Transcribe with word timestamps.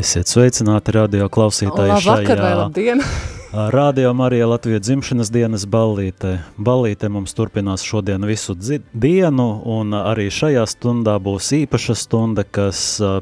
Esiet 0.00 0.30
sveicināti 0.32 0.94
radio 0.96 1.26
klausītāji 1.28 1.90
Labvakar 1.92 2.40
vai 2.40 2.50
labdien! 2.56 3.02
Radio 3.74 4.12
Marija 4.16 4.46
Latvijas 4.48 4.86
dzimšanas 4.86 5.28
dienas 5.34 5.66
ballīte. 5.68 6.38
Ballīte 6.56 7.10
mums 7.12 7.34
turpinās 7.36 7.84
šodien 7.84 8.24
visu 8.24 8.54
dienu, 8.56 9.48
un 9.68 9.92
arī 9.98 10.30
šajā 10.32 10.62
stundā 10.72 11.18
būs 11.20 11.50
īpaša 11.58 11.98
stunda, 12.00 12.46
kas 12.48 12.80
uh, 13.04 13.18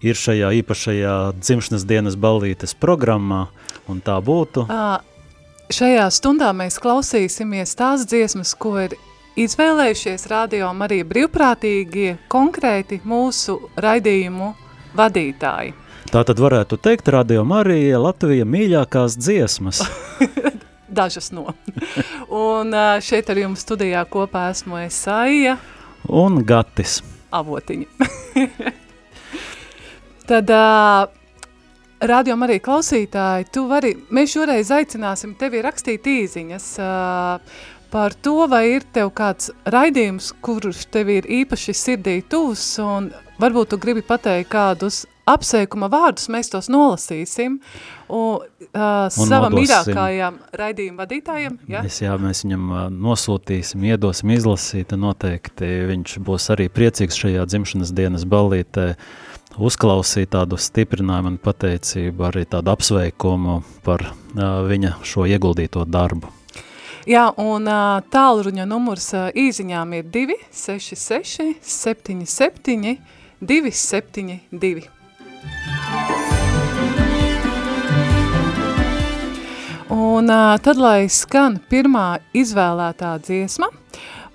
ir 0.00 0.16
šajā 0.16 0.54
īpašajā 0.62 1.18
dzimšanas 1.42 1.84
dienas 1.92 2.16
ballītes 2.16 2.72
programmā, 2.72 3.42
un 3.90 4.00
tā 4.00 4.16
būtu. 4.24 4.64
Uh, 4.64 4.96
šajā 5.68 6.08
stundā 6.14 6.54
mēs 6.56 6.80
klausīsimies 6.80 7.76
tās 7.76 8.08
dziesmas, 8.08 8.56
ko 8.56 8.78
ir 8.86 8.96
izvēlējušies 9.36 10.30
radio 10.32 10.72
Marija 10.72 11.04
brīvprātīgie 11.04 12.16
konkrēti 12.32 13.02
mūsu 13.04 13.60
raidījumu 13.76 14.54
vadītāji. 14.96 15.83
Tā 16.14 16.20
tad 16.22 16.38
varētu 16.38 16.76
teikt, 16.78 17.08
Radio 17.10 17.42
Marija 17.42 17.98
Latvija 17.98 18.44
mīļākās 18.46 19.16
dziesmas. 19.18 19.80
Dažas 20.98 21.32
no. 21.34 21.56
un 22.30 22.70
šeit 23.02 23.32
ar 23.32 23.40
jums 23.40 23.64
studijā 23.66 24.04
kopā 24.06 24.44
esmu 24.52 24.78
Esaija. 24.84 25.56
Un 26.06 26.38
Gatis. 26.46 27.00
Avotiņa. 27.34 28.06
tad 30.30 30.52
uh, 30.54 31.10
Radio 32.06 32.36
Marija 32.38 32.62
klausītāji, 32.62 33.48
tu 33.50 33.64
vari, 33.72 33.96
mēs 34.14 34.36
šoreiz 34.36 34.70
aicināsim 34.76 35.32
tevi 35.40 35.64
rakstīt 35.66 36.06
īziņas 36.12 36.68
uh, 36.78 37.56
par 37.90 38.14
to, 38.14 38.36
vai 38.54 38.68
ir 38.76 38.86
tev 38.94 39.10
kāds 39.18 39.50
raidījums, 39.66 40.30
kurš 40.38 40.86
tev 40.94 41.10
ir 41.16 41.26
īpaši 41.40 41.74
sirdī 41.74 42.20
tūs, 42.22 42.68
un 42.86 43.10
varbūt 43.42 43.74
tu 43.74 43.80
gribi 43.82 44.06
pateikt 44.06 44.52
kādus 44.54 45.02
apsveikuma 45.28 45.88
vārdus 45.92 46.28
mēs 46.32 46.50
tos 46.52 46.68
nolasīsim 46.72 47.58
un, 48.08 48.44
uh, 48.44 48.78
un 49.08 49.28
savam 49.28 49.54
mīļākajam 49.56 50.38
raidījuma 50.60 51.04
vadītājam. 51.04 51.58
Ja? 51.70 51.84
Mēs, 51.86 52.00
jā, 52.04 52.16
mēs 52.20 52.44
viņam 52.44 52.66
uh, 52.72 52.82
nosūtīsim, 52.92 53.86
iedosim 53.88 54.34
izlasīt, 54.36 54.92
noteikti 54.98 55.70
viņš 55.90 56.18
būs 56.24 56.50
arī 56.54 56.68
priecīgs 56.72 57.18
šajā 57.20 57.46
dzimšanas 57.48 57.94
dienas 57.96 58.28
ballītē 58.28 58.92
uzklausīt 59.54 60.32
tādu 60.34 60.58
stiprinājumu 60.58 61.34
un 61.34 61.40
pateicību, 61.42 62.28
arī 62.28 62.44
tādu 62.50 62.74
apsveikumu 62.74 63.60
par 63.86 64.08
uh, 64.10 64.64
viņa 64.68 64.98
šo 65.06 65.28
ieguldīto 65.30 65.86
darbu. 65.88 66.32
Jā, 67.08 67.26
un 67.36 67.68
uh, 67.68 68.00
tālruņa 68.12 68.64
numurs 68.68 69.10
uh, 69.12 69.28
īziņām 69.36 69.92
ir 69.98 70.08
266 70.12 71.60
77 71.60 72.96
272. 73.44 74.93
Un 79.94 80.30
tad, 80.62 80.78
lai 80.80 81.08
skan 81.12 81.58
pirmā 81.70 82.18
izvēlētā 82.32 83.16
dziesma, 83.20 83.68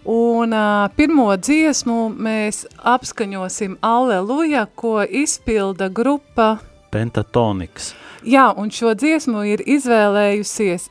un 0.05 0.53
pirmo 0.95 1.27
dziesmu 1.36 1.97
mēs 2.14 2.66
apskaņosim 2.77 3.77
Alleluja, 3.81 4.67
ko 4.75 5.00
izpilda 5.03 5.89
grupa 5.89 6.58
Pentatoniks. 6.92 7.94
Jā, 8.25 8.50
un 8.58 8.72
šo 8.73 8.95
dziesmu 8.97 9.44
ir 9.47 9.61
izvēlējusies 9.66 10.89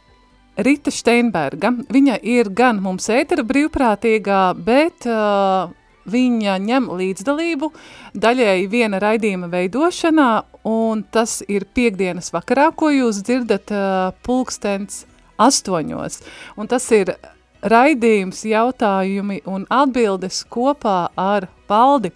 Rita 0.59 0.91
Steinberga. 0.95 1.73
Viņa 1.91 2.19
ir 2.23 2.51
gan 2.55 2.81
mums 2.83 3.09
ētera 3.13 3.45
brīvprātīgā, 3.47 4.43
bet 4.67 5.07
uh, 5.07 5.71
viņa 6.11 6.59
ņem 6.65 6.91
līdzdalību 6.99 7.71
daļēji 8.19 8.69
viena 8.73 9.01
raidījuma 9.03 9.51
veidošanā, 9.53 10.31
un 10.69 11.05
tas 11.13 11.41
ir 11.49 11.69
piekdienas 11.75 12.33
vakarā, 12.35 12.71
ko 12.77 12.93
jūs 12.93 13.23
dzirdat 13.25 13.73
uh, 13.75 14.13
pulkstens 14.27 15.05
astoņos. 15.39 16.23
Un 16.59 16.71
tas 16.71 16.87
ir 16.95 17.15
raidījums, 17.63 18.45
jautājumi 18.47 19.43
un 19.51 19.67
atbildes 19.73 20.45
kopā 20.51 21.09
ar 21.19 21.49
valdi. 21.69 22.13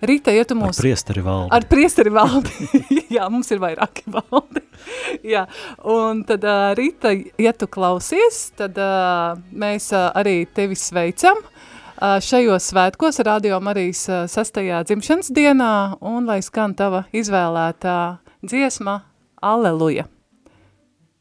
Rita, 0.00 0.32
ja 0.32 0.46
tu 0.48 0.56
mūs... 0.56 0.78
Ar 0.78 0.84
priesteri 0.86 1.22
valdi. 1.24 1.52
Ar 1.56 1.66
priesteri 1.68 2.12
valdi. 2.14 2.68
Jā, 3.14 3.28
mums 3.32 3.50
ir 3.52 3.60
vairāki 3.62 4.06
valdi. 4.10 4.64
Jā, 5.32 5.44
un 5.84 6.24
tad, 6.28 6.44
uh, 6.48 6.70
Rita, 6.78 7.12
ja 7.40 7.52
tu 7.52 7.68
klausies, 7.70 8.46
tad 8.56 8.78
uh, 8.80 9.36
mēs 9.52 9.90
uh, 9.92 10.08
arī 10.16 10.42
tevi 10.56 10.78
sveicam. 10.78 11.36
Uh, 11.44 11.59
šajos 12.00 12.70
svētkos 12.70 13.20
Radio 13.26 13.58
Marijas 13.60 14.06
sastajā 14.32 14.80
dzimšanas 14.88 15.28
dienā 15.36 15.72
un 16.00 16.24
lai 16.24 16.40
skan 16.40 16.72
tava 16.74 17.04
izvēlētā 17.12 17.98
dziesma 18.40 19.02
Alleluja. 19.42 20.06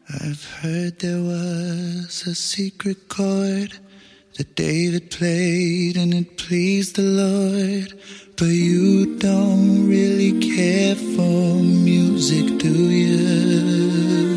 I've 0.09 0.43
heard 0.61 0.99
there 0.99 1.21
was 1.21 2.23
a 2.25 2.33
secret 2.33 3.09
chord 3.09 3.77
that 4.37 4.55
David 4.55 5.11
played 5.11 5.97
and 5.97 6.13
it 6.13 6.37
pleased 6.37 6.95
the 6.95 7.03
Lord. 7.03 7.93
But 8.37 8.55
you 8.55 9.17
don't 9.17 9.87
really 9.87 10.39
care 10.39 10.95
for 10.95 11.61
music, 11.61 12.57
do 12.57 12.89
you? 12.89 14.28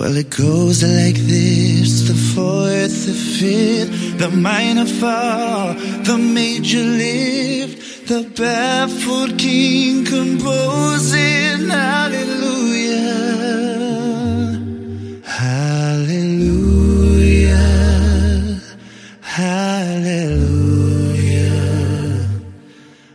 Well, 0.00 0.16
it 0.16 0.30
goes 0.30 0.82
like 0.82 1.16
this 1.16 2.08
the 2.08 2.14
fourth, 2.14 3.04
the 3.04 3.12
fifth, 3.12 4.16
the 4.16 4.30
minor 4.30 4.86
fall, 4.86 5.74
the 5.74 6.16
major 6.16 6.82
lift, 6.82 8.08
the 8.08 8.22
baffled 8.34 9.38
king 9.38 10.06
composing 10.06 11.68
hallelujah. 11.68 13.10
Hallelujah. 15.22 16.40
Hallelujah. 19.20 20.30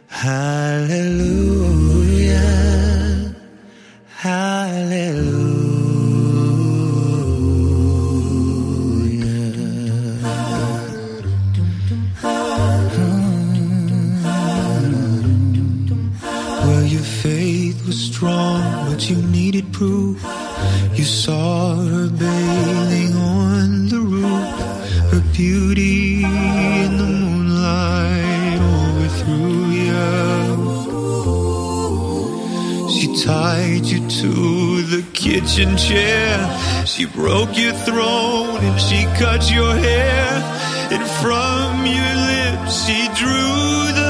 Hallelujah. 0.08 1.25
Saw 21.26 21.74
her 21.74 22.08
bathing 22.08 23.16
on 23.16 23.90
the 23.90 24.00
roof, 24.00 24.48
her 25.12 25.24
beauty 25.34 26.24
in 26.24 26.98
the 27.02 27.10
moonlight 27.22 28.60
overthrew 28.78 29.66
you. 29.86 30.08
She 32.94 33.08
tied 33.26 33.86
you 33.86 34.08
to 34.22 34.34
the 34.84 35.04
kitchen 35.14 35.76
chair. 35.78 36.38
She 36.86 37.06
broke 37.06 37.58
your 37.58 37.74
throne 37.74 38.64
and 38.64 38.80
she 38.80 39.06
cut 39.18 39.50
your 39.50 39.74
hair. 39.74 40.28
And 40.94 41.04
from 41.22 41.88
your 41.98 42.16
lips 42.34 42.86
she 42.86 43.00
drew 43.20 43.94
the 44.00 44.05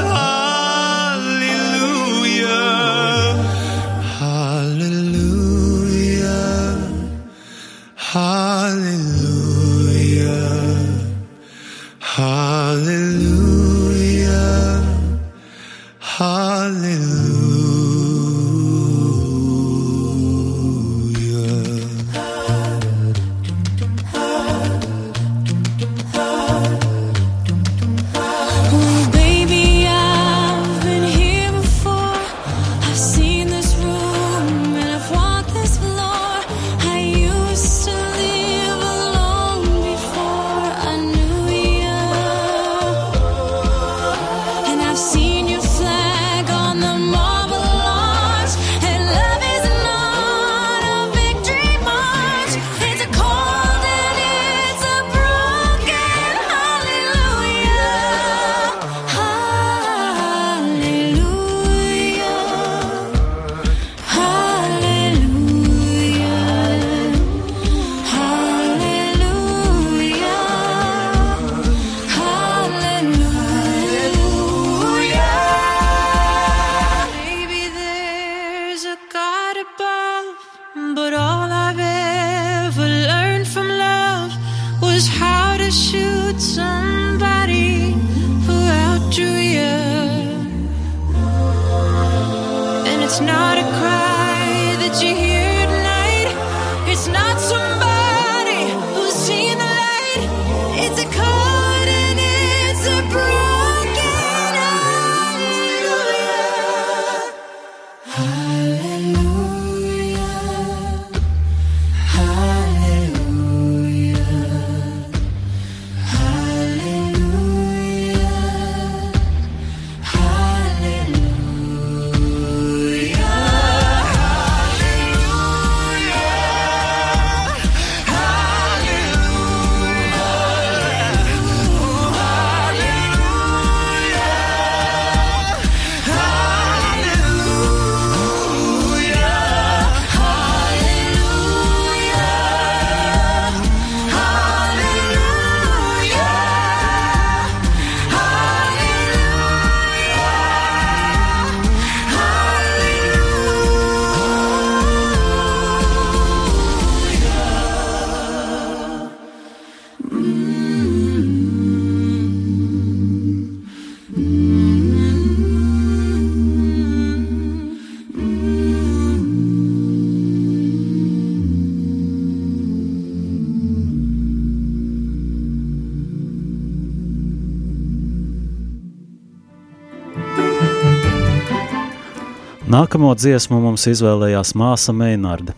Nākamo 182.86 183.08
dziesmu 183.18 183.56
mums 183.58 183.82
izvēlējās 183.90 184.52
māsa 184.54 184.92
Meinarde. 184.94 185.56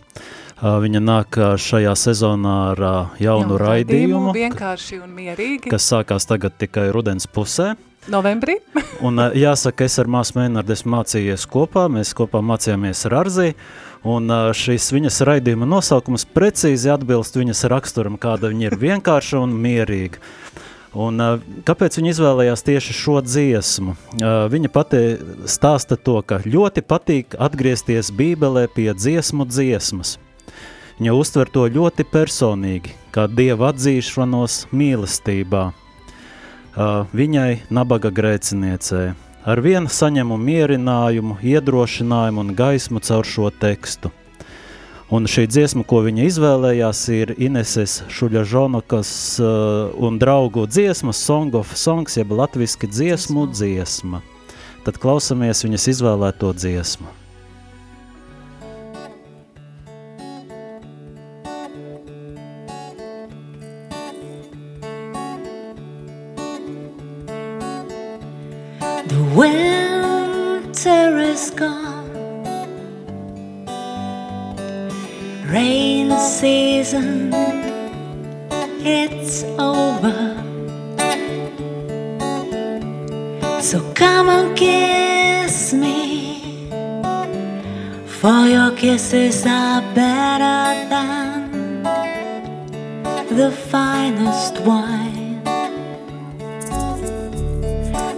Viņa 0.64 1.00
nāk 1.04 1.36
šajā 1.60 1.90
sezonā 2.00 2.54
ar 2.70 2.80
jaunu 2.80 3.18
Jaunu 3.20 3.58
raidījumu, 3.60 4.30
vienkārši 4.32 5.02
un 5.02 5.10
mierīgi. 5.12 5.68
kas 5.68 5.90
sākās 5.92 6.24
tagad 6.24 6.56
tikai 6.56 6.86
rudens 6.88 7.28
pusē. 7.28 7.74
Novembrī. 8.08 8.56
Un 9.04 9.20
jāsaka, 9.36 9.84
es 9.84 9.98
ar 10.00 10.08
māsu 10.08 10.38
Meinardu 10.38 10.72
esmu 10.72 10.94
mācījies 10.94 11.44
kopā, 11.52 11.84
mēs 11.92 12.14
kopā 12.16 12.40
mācījāmies 12.40 13.04
ar 13.10 13.18
Arzī, 13.20 13.50
un 14.08 14.32
ā, 14.32 14.40
šīs 14.56 14.88
viņas 14.96 15.20
raidījuma 15.28 15.68
nosaukums 15.68 16.24
precīzi 16.32 16.88
atbilst 16.96 17.36
viņas 17.36 17.66
raksturam, 17.68 18.16
kāda 18.16 18.48
viņa 18.54 18.70
ir 18.70 18.78
vienkārša 18.88 19.44
un 19.44 19.52
mierīga. 19.52 20.24
Un, 20.96 21.20
kāpēc 21.68 21.98
viņa 21.98 22.12
izvēlējās 22.14 22.64
tieši 22.64 22.94
šo 22.96 23.18
dziesmu? 23.20 23.92
Viņa 24.52 24.70
pati 24.72 25.02
stāsta 25.44 25.98
to, 26.00 26.22
ka 26.24 26.40
ļoti 26.46 26.80
patīk 26.80 27.36
atgriezties 27.36 28.08
Bībelē 28.16 28.64
pie 28.72 28.88
dziesmu 28.96 29.44
dziesmas. 29.50 30.16
Viņa 30.98 31.12
uztver 31.14 31.52
to 31.52 31.66
ļoti 31.70 32.08
personīgi, 32.08 32.96
kā 33.14 33.28
dieva 33.28 33.68
atzīšanos 33.74 34.64
mīlestībā. 34.72 35.68
Viņai, 37.12 37.50
nabaga 37.70 38.10
grēciniecei, 38.14 39.12
ar 39.44 39.62
vienu 39.62 39.92
saņemu 39.92 40.40
mierinājumu, 40.40 41.38
iedrošinājumu 41.44 42.42
un 42.46 42.56
gaismu 42.58 43.04
caur 43.04 43.28
šo 43.28 43.52
tekstu. 43.60 44.10
Un 45.08 45.24
šī 45.24 45.46
dziesma, 45.48 45.86
ko 45.88 46.02
viņa 46.04 46.26
izvēlējās, 46.28 46.98
ir 47.16 47.30
Ineses 47.40 48.02
Šuļažonokas 48.12 49.12
uh, 49.40 49.94
un 50.04 50.18
draugu 50.20 50.66
dziesma 50.68 51.14
Song 51.16 51.56
of 51.56 51.72
Songs, 51.80 52.18
jeb 52.20 52.34
latviski 52.36 52.90
dziesmu 52.92 53.46
dziesma. 53.54 54.20
Tad 54.84 55.00
klausamies 55.00 55.64
viņas 55.64 55.88
izvēlēto 55.94 56.52
dziesmu. 56.52 57.08
Season, 76.40 77.32
it's 78.80 79.42
over. 79.58 80.36
So 83.60 83.80
come 83.94 84.28
and 84.28 84.56
kiss 84.56 85.72
me, 85.72 86.70
for 88.06 88.46
your 88.46 88.70
kisses 88.76 89.44
are 89.46 89.82
better 89.94 90.88
than 90.88 91.82
the 93.36 93.50
finest 93.50 94.60
wine. 94.60 95.42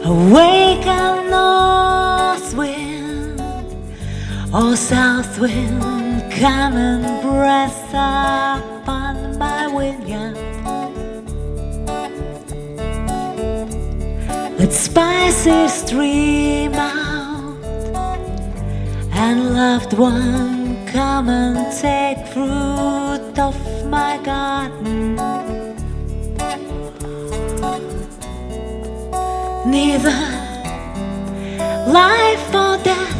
Awaken 0.04 1.30
north 1.30 2.52
wind 2.54 3.40
or 4.52 4.76
south 4.76 5.38
wind, 5.38 6.09
come 6.40 6.74
and 6.74 7.04
breath 7.20 7.90
upon 7.90 9.36
my 9.38 9.68
vineyard. 9.68 10.36
Let 14.58 14.72
spices 14.72 15.72
stream 15.82 16.72
out, 16.72 17.58
and 19.12 19.54
loved 19.54 19.92
one 19.92 20.86
come 20.86 21.28
and 21.28 21.58
take 21.76 22.26
fruit 22.28 23.38
of 23.38 23.56
my 23.86 24.18
garden. 24.24 25.16
neither 29.66 30.20
life 31.86 32.54
or 32.54 32.76
death, 32.82 33.16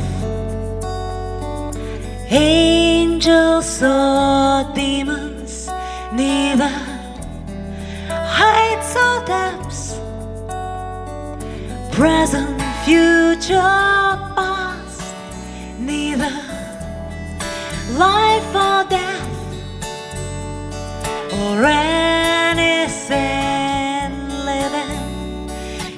angels 3.61 3.83
or 3.83 4.75
demons, 4.75 5.69
neither 6.13 6.69
heights 8.09 8.97
or 8.97 9.25
depths, 9.27 9.99
present, 11.95 12.61
future, 12.85 13.61
past, 14.37 15.03
neither 15.79 16.31
life 17.99 18.55
or 18.55 18.85
death. 18.89 19.29
Or 21.33 21.65
anything 21.65 23.09
living 24.45 25.51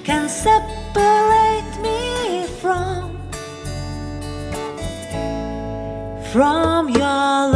can 0.05 0.29
separate 0.29 1.79
me 1.83 2.47
from 2.61 3.03
from 6.33 6.89
your 6.89 7.52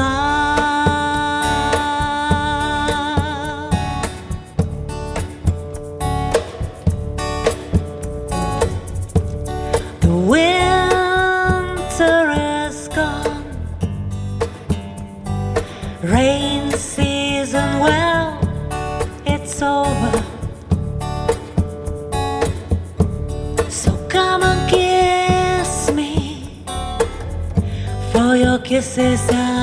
ese. 28.98 29.55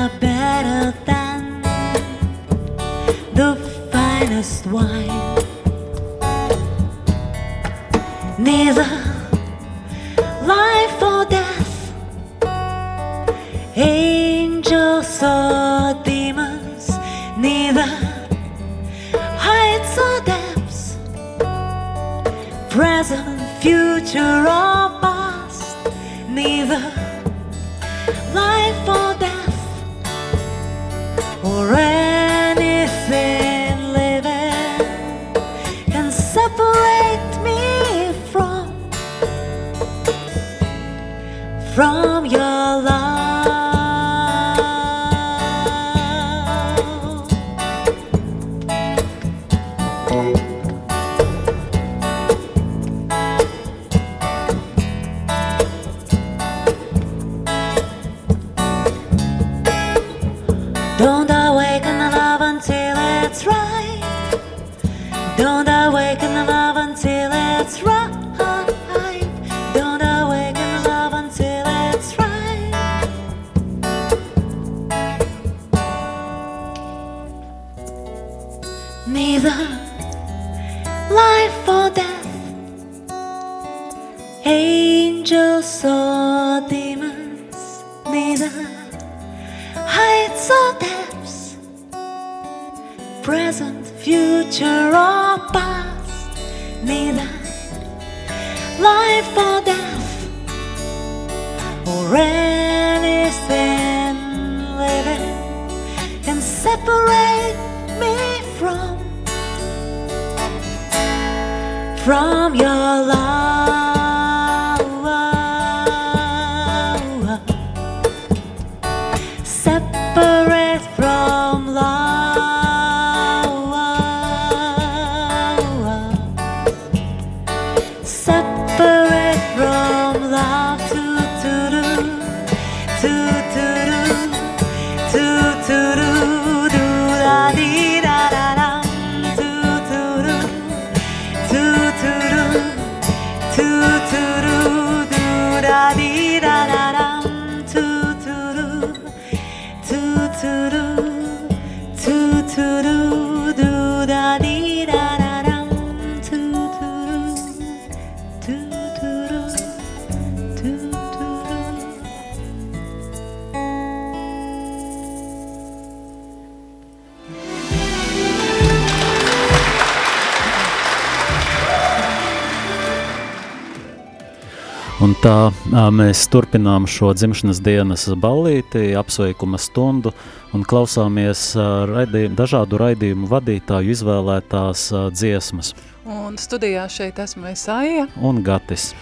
Un 175.04 175.12
tā 175.20 175.50
mēs 175.92 176.22
turpinām 176.32 176.86
šo 176.88 177.10
dzimšanas 177.12 177.58
dienas 177.60 178.06
ballīti, 178.16 178.94
apsveikuma 178.96 179.58
stundu 179.60 180.14
un 180.56 180.62
klausāmies 180.64 181.42
raidī, 181.90 182.22
dažādu 182.32 182.78
raidījumu 182.80 183.28
vadītāju 183.28 183.92
izvēlētās 183.92 184.86
dziesmas. 185.12 185.74
Un 186.08 186.38
studijā 186.40 186.86
šeit 186.88 187.20
esmu 187.20 187.50
Esaija. 187.52 188.06
Un 188.16 188.40
Gatis. 188.46 188.94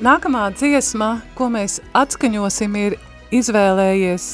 Nākamā 0.00 0.46
dziesma, 0.56 1.10
ko 1.36 1.50
mēs 1.52 1.82
atskaņosim, 2.00 2.78
ir 2.80 2.96
izvēlējies 3.42 4.30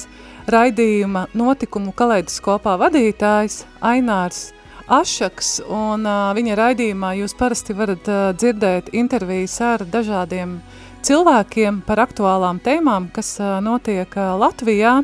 raidījuma 0.55 1.27
notikumu 1.35 1.97
kaleidoskopā 1.99 2.77
vadītājs 2.85 3.65
Ainārs 3.83 4.53
Ašaks, 4.87 5.65
un 5.67 6.07
uh, 6.07 6.31
viņa 6.37 6.55
raidījumā 6.55 7.09
jūs 7.19 7.33
parasti 7.35 7.75
varat 7.75 8.07
uh, 8.07 8.29
dzirdēt 8.39 8.93
intervijas 8.95 9.57
ar 9.59 9.83
dažādiem 9.83 10.61
cilvēkiem 11.03 11.81
par 11.89 12.05
aktuālām 12.05 12.61
tēmām, 12.63 13.09
kas 13.11 13.33
uh, 13.41 13.57
notiek 13.59 14.15
uh, 14.15 14.37
Latvijā, 14.39 15.01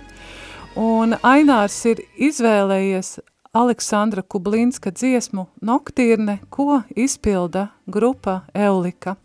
un 0.78 1.16
Ainārs 1.26 1.80
ir 1.90 2.04
izvēlējies 2.14 3.16
Aleksandra 3.58 4.22
Kublinska 4.22 4.94
dziesmu 4.94 5.48
Noktīrne, 5.66 6.38
ko 6.46 6.84
izpilda 6.94 7.72
grupa 7.90 8.44
Eulika. 8.54 9.16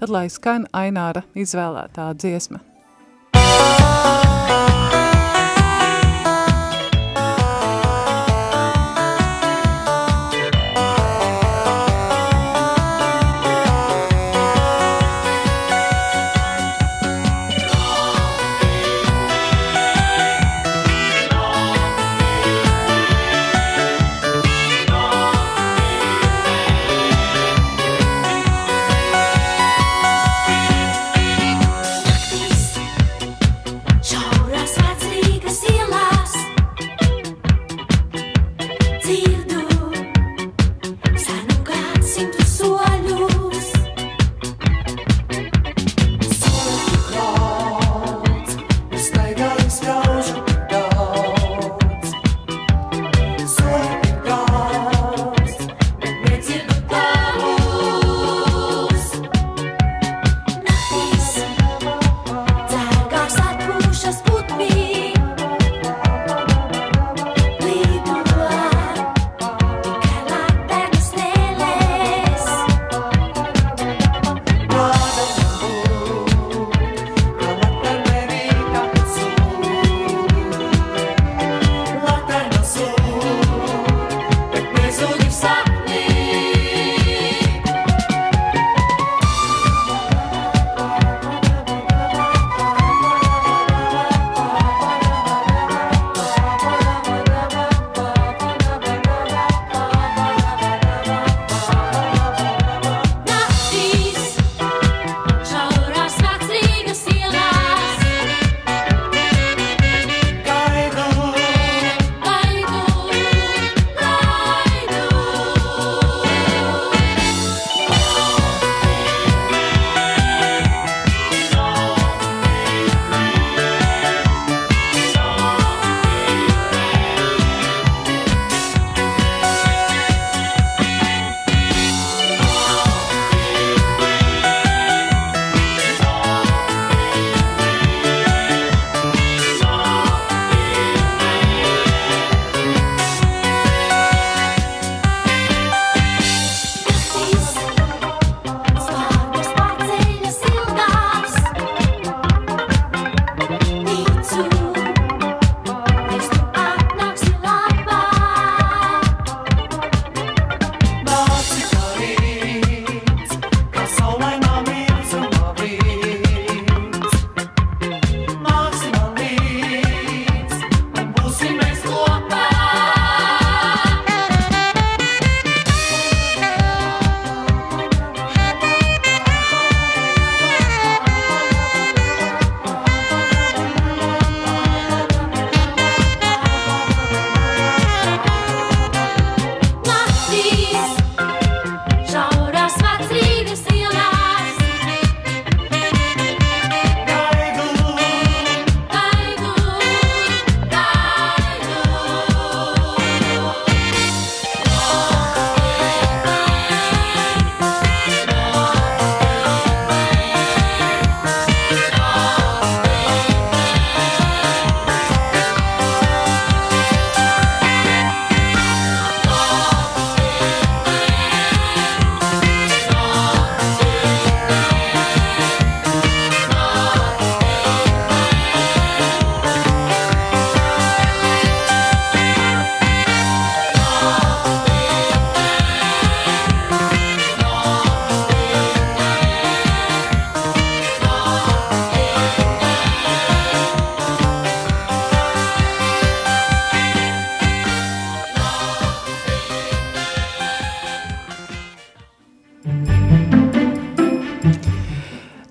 Tad, 0.00 0.08
lai 0.08 0.30
skan 0.32 0.64
Aināra 0.72 1.26
izvēlētā 1.36 2.08
dziesma. 2.16 2.69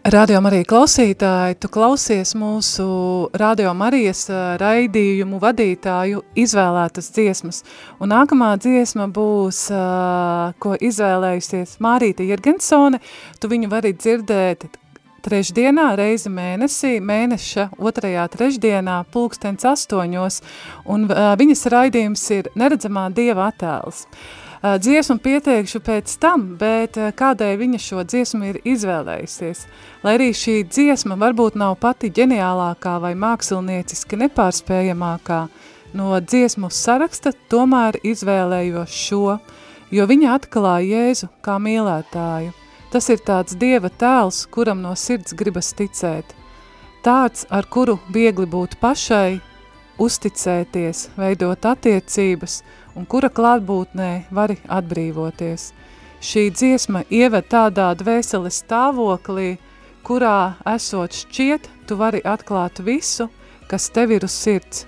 Radio 0.09 0.39
Marija 0.41 0.65
klausītāji, 0.65 1.57
tu 1.61 1.69
klausies 1.69 2.31
mūsu 2.33 2.85
Radio 3.37 3.75
Marijas 3.77 4.23
raidījumu 4.57 5.37
vadītāju 5.43 6.23
izvēlētas 6.39 7.11
dziesmas. 7.13 7.59
Un 8.01 8.09
nākamā 8.09 8.47
dziesma 8.57 9.05
būs, 9.13 9.59
ko 10.65 10.73
izvēlējusies 10.89 11.75
Mārīta 11.85 12.25
Jirgensone. 12.25 13.03
Tu 13.37 13.51
viņu 13.53 13.69
vari 13.69 13.93
dzirdēt 13.99 14.65
trešdienā, 15.29 15.91
reizi 15.99 16.33
mēnesī, 16.33 16.95
mēneša 17.05 17.69
otrajā 17.77 18.25
trešdienā, 18.33 19.03
pulkstens 19.13 19.67
astoņos, 19.75 20.41
un 20.89 21.05
viņas 21.11 21.65
raidījums 21.75 22.29
ir 22.39 22.53
neredzamā 22.57 23.11
dieva 23.13 23.51
attēls. 23.51 24.07
Uh, 24.09 24.48
dziesmu 24.61 25.21
pieteikšu 25.23 25.79
pēc 25.79 26.17
tam, 26.19 26.41
bet 26.59 26.97
kādēļ 26.97 27.55
viņa 27.61 27.79
šo 27.79 28.03
dziesmu 28.03 28.49
ir 28.49 28.57
izvēlējusies. 28.67 29.61
Lai 30.03 30.15
arī 30.17 30.33
šī 30.35 30.55
dziesma 30.67 31.15
varbūt 31.19 31.55
nav 31.55 31.77
pati 31.79 32.11
ģeniālākā 32.11 32.97
vai 32.99 33.13
mākslinieciski 33.15 34.19
nepārspējamākā, 34.19 35.39
no 35.95 36.19
dziesmu 36.19 36.67
saraksta 36.75 37.31
tomēr 37.49 38.01
izvēlējos 38.03 38.97
šo, 39.07 39.37
jo 39.95 40.09
viņa 40.11 40.35
atklāja 40.35 41.05
Jēzu 41.05 41.31
kā 41.41 41.55
mīlētāju. 41.55 42.51
Tas 42.91 43.07
ir 43.13 43.23
tāds 43.23 43.55
Dieva 43.55 43.87
tēls, 43.89 44.43
kuram 44.51 44.81
no 44.83 44.91
sirds 44.97 45.37
gribas 45.37 45.71
ticēt. 45.77 46.35
Tāds, 47.05 47.45
ar 47.47 47.63
kuru 47.69 47.95
viegli 48.11 48.49
būt 48.49 48.75
pašai, 48.81 49.39
uzticēties, 50.03 51.07
veidot 51.15 51.71
attiecības– 51.71 52.59
un 52.99 53.07
kura 53.07 53.29
klātbūtnē 53.31 54.09
vari 54.35 54.59
atbrīvoties. 54.67 55.71
Šī 56.19 56.49
dziesma 56.51 57.05
ieved 57.07 57.47
tādā 57.47 57.93
dvēseles 57.95 58.59
stāvoklī, 58.65 59.53
kurā 60.03 60.55
esot 60.67 61.15
šķiet, 61.15 61.69
tu 61.87 61.95
vari 61.95 62.19
atklāt 62.27 62.81
visu, 62.83 63.29
kas 63.71 63.87
tev 63.95 64.11
ir 64.17 64.27
uz 64.27 64.35
sirds. 64.35 64.83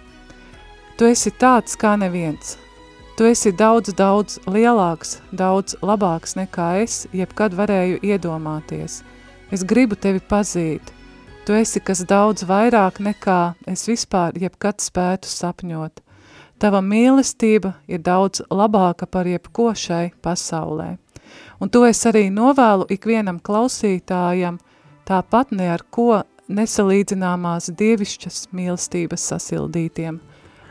Tu 1.00 1.08
esi 1.08 1.32
tāds 1.32 1.78
kā 1.80 1.96
neviens. 1.98 2.58
Tu 3.18 3.30
esi 3.30 3.52
daudz, 3.56 3.94
daudz 3.96 4.40
lielāks, 4.50 5.20
daudz 5.32 5.76
labāks 5.86 6.36
nekā 6.36 6.68
es 6.84 7.06
jebkad 7.16 7.56
varēju 7.56 8.02
iedomāties. 8.04 9.02
Es 9.52 9.64
gribu 9.68 9.96
tevi 9.96 10.20
pazīt. 10.20 10.92
Tu 11.46 11.56
esi 11.58 11.82
kas 11.84 12.04
daudz 12.08 12.44
vairāk 12.48 13.00
nekā 13.04 13.42
es 13.72 13.88
vispār 13.90 14.38
jebkad 14.40 14.84
spētu 14.84 15.32
sapņot. 15.32 16.04
Tava 16.62 16.78
mīlestība 16.86 17.72
ir 17.90 18.04
daudz 18.06 18.44
labāka 18.54 19.08
par 19.10 19.26
jebko 19.26 19.72
šai 19.74 20.12
pasaulē. 20.22 20.92
Un 21.58 21.70
to 21.74 21.88
es 21.88 22.02
arī 22.06 22.28
novēlu 22.30 22.86
ikvienam 22.94 23.40
klausītājam, 23.42 24.60
tāpat 25.10 25.56
ne 25.58 25.72
ar 25.74 25.82
ko 25.90 26.22
nesalīdzināmās 26.54 27.72
dievišķas 27.80 28.52
mīlestības 28.54 29.26
sasildītiem. 29.32 30.20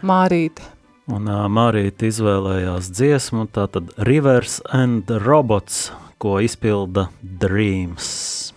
Mārīte. 0.07 0.63
Un 1.11 1.27
uh, 1.27 1.49
Mārīte 1.51 2.07
izvēlējās 2.07 2.93
dziesmu, 2.95 3.49
tātad 3.51 3.91
Rivers 4.07 4.61
and 4.71 5.11
Robots, 5.27 5.89
ko 6.23 6.39
izpilda 6.39 7.09
Dreams. 7.21 8.55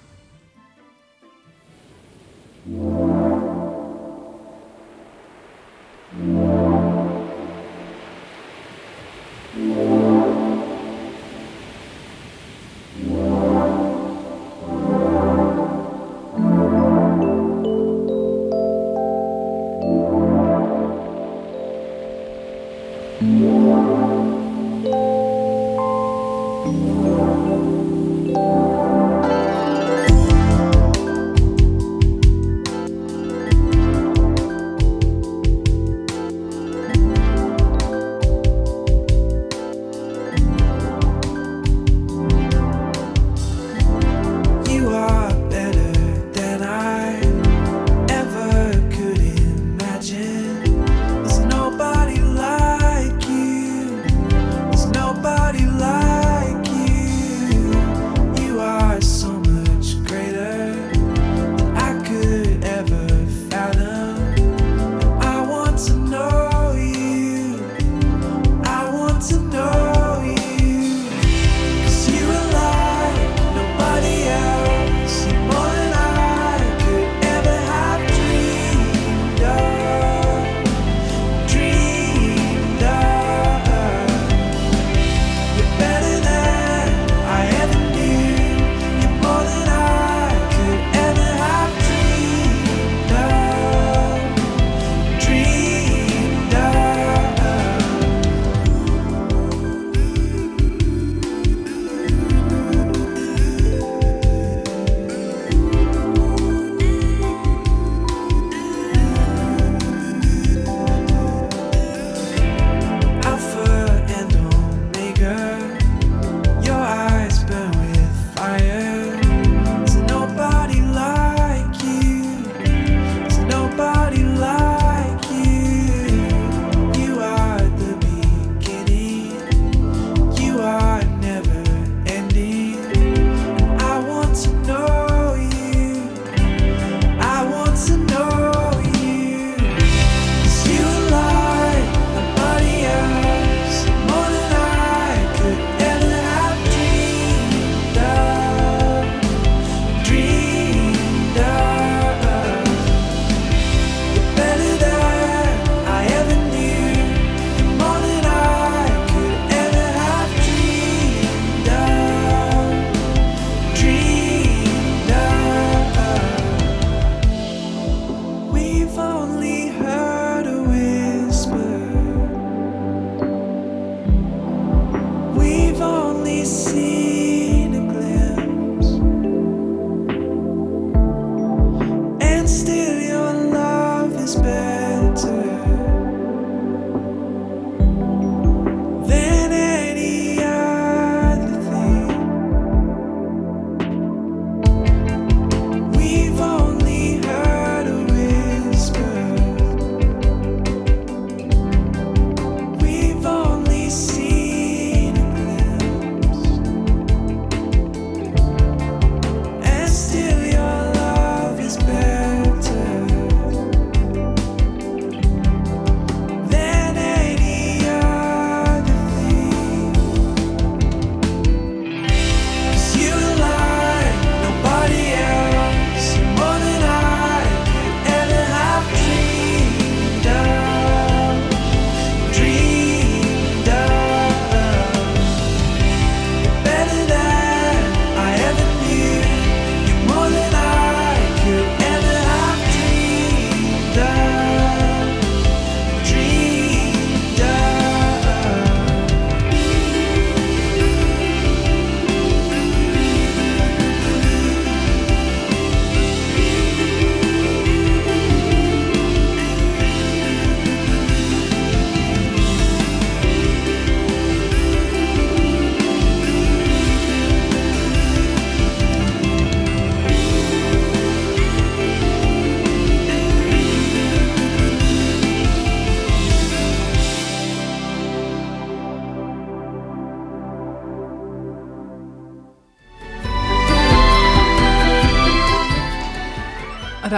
Thank 6.14 7.18
you. 7.18 7.23
Thank 9.56 9.68
you. 9.68 10.03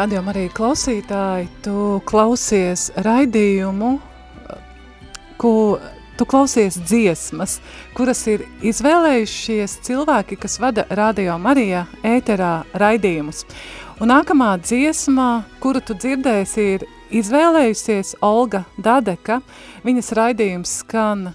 Radio 0.05 0.19
Marija 0.21 0.51
klausītāji, 0.53 1.47
tu 1.65 1.75
klausies 2.05 2.91
raidījumu, 2.93 3.87
ko 5.41 5.53
tu 6.13 6.27
klausies 6.29 6.75
dziesmas, 6.77 7.55
kuras 7.97 8.21
ir 8.29 8.43
izvēlējušies 8.61 9.79
cilvēki, 9.87 10.37
kas 10.43 10.59
vada 10.61 10.85
Radio 10.93 11.39
Marija 11.41 11.87
ēterā 12.05 12.51
raidījumus. 12.77 13.47
Un 13.97 14.13
nākamā 14.13 14.51
dziesma, 14.61 15.41
kuru 15.57 15.81
tu 15.81 15.97
dzirdēsi, 15.97 16.67
ir 16.75 16.85
izvēlējusies 17.23 18.19
Olga 18.21 18.61
Dadeka. 18.77 19.39
Viņas 19.89 20.13
raidījums 20.21 20.83
skan 20.83 21.31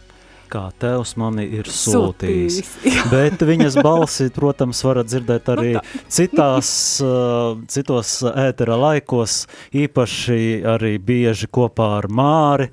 kā 0.50 0.64
tevs 0.82 1.14
mani 1.20 1.46
ir 1.58 1.70
sūtījis. 1.70 2.58
Sūtījis, 2.60 3.08
Bet 3.14 3.42
viņas 3.46 3.78
balsi, 3.84 4.28
protams, 4.34 4.82
varat 4.86 5.10
dzirdēt 5.10 5.50
arī 5.54 5.72
citās, 6.16 6.72
uh, 7.04 7.56
citos 7.70 8.18
ētera 8.30 8.78
laikos, 8.80 9.44
īpaši 9.72 10.40
arī 10.76 10.96
bieži 10.98 11.50
kopā 11.50 11.92
ar 12.00 12.10
Māri. 12.12 12.70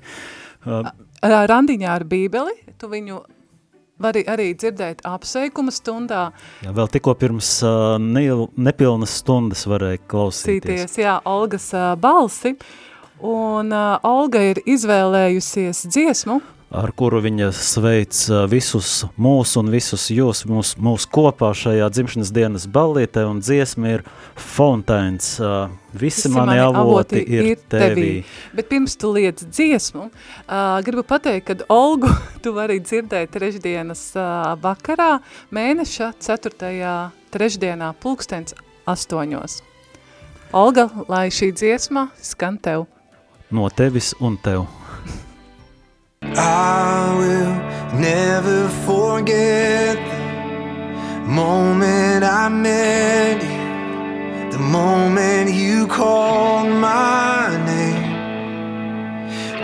Uh, 0.66 0.90
Randiņā 1.22 1.90
ar 1.96 2.06
bībeli, 2.08 2.54
tu 2.78 2.90
viņu 2.90 3.22
vari 4.02 4.22
arī 4.30 4.52
dzirdēt 4.54 5.02
apsveikuma 5.06 5.72
stundā. 5.74 6.28
Jā, 6.62 6.72
vēl 6.74 6.90
tikko 6.92 7.14
pirms 7.18 7.50
uh, 7.66 7.96
ne, 8.02 8.24
nepilnas 8.58 9.18
stundas 9.22 9.66
varēja 9.68 10.02
klausīties. 10.10 10.84
Cīties, 10.84 11.00
jā, 11.02 11.18
Olgas 11.28 11.70
uh, 11.74 11.92
balsi. 12.00 12.54
Un 13.18 13.74
uh, 13.74 13.98
Olga 14.06 14.44
ir 14.52 14.62
izvēlējusies 14.62 15.82
dziesmu, 15.90 16.38
ar 16.68 16.92
kuru 16.92 17.20
viņa 17.24 17.48
sveic 17.56 18.18
visus 18.50 19.06
mūs 19.16 19.54
un 19.60 19.70
visus 19.72 20.08
jūs 20.12 20.44
mūs, 20.48 20.74
mūs 20.76 21.06
kopā 21.08 21.50
šajā 21.56 21.88
dzimšanas 21.94 22.32
dienas 22.34 22.66
ballītē, 22.68 23.24
un 23.28 23.40
dziesma 23.40 23.94
ir 23.96 24.04
Fontains. 24.36 25.36
Visi, 25.88 26.28
Visi 26.28 26.30
mani 26.34 26.58
avoti 26.60 27.22
ir, 27.24 27.46
ir 27.54 27.62
tevī. 27.64 27.94
tevī. 27.94 28.10
Bet 28.58 28.68
pirms 28.68 28.96
tu 29.00 29.08
liec 29.16 29.40
dziesmu, 29.40 30.10
uh, 30.10 30.78
gribu 30.84 31.06
pateikt, 31.08 31.48
ka 31.48 31.68
Olgu 31.72 32.12
tu 32.44 32.52
vari 32.56 32.76
dzirdēt 32.84 33.32
trešdienas 33.32 34.04
uh, 34.20 34.52
vakarā, 34.60 35.18
mēneša 35.54 36.12
4. 36.20 36.84
trešdienā 37.32 37.94
pulkstens 38.02 38.54
astoņos. 38.88 39.62
Olga, 40.56 40.88
lai 41.08 41.28
šī 41.32 41.50
dziesma 41.56 42.08
skan 42.24 42.60
tev. 42.60 42.86
No 43.52 43.68
tevis 43.72 44.14
un 44.20 44.36
tev. 44.40 44.68
I 46.36 47.14
will 47.18 47.54
never 47.98 48.68
forget 48.86 49.96
the 49.96 51.28
moment 51.28 52.24
I 52.24 52.48
met 52.48 53.42
you, 53.42 54.50
the 54.50 54.58
moment 54.58 55.52
you 55.52 55.86
called 55.86 56.70
my 56.70 57.56
name, 57.64 58.16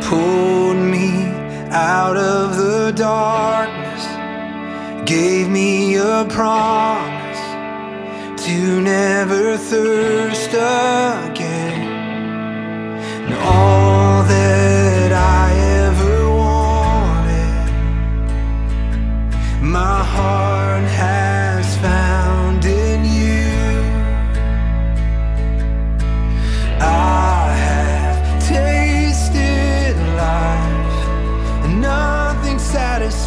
pulled 0.03 0.79
me 0.79 1.27
out 1.71 2.17
of 2.17 2.57
the 2.57 2.93
darkness, 2.93 4.07
gave 5.09 5.49
me 5.49 5.97
a 5.97 6.25
promise 6.29 7.25
to 8.45 8.81
never 8.81 9.57
thirst 9.57 10.51
again. 10.51 11.83
And 13.27 13.35
all 13.35 14.23
that 14.25 14.64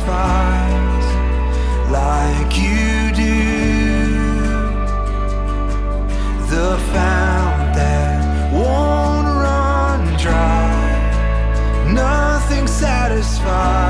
sacrifice 0.08 1.10
like 1.91 2.58
you 2.58 3.12
do. 3.13 3.43
The 6.50 6.78
fountain 6.93 8.54
won't 8.54 9.28
run 9.28 10.17
dry, 10.17 11.91
nothing 11.91 12.67
satisfies. 12.67 13.87